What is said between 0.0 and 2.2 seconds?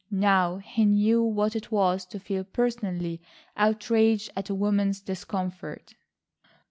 Now he knew what it was to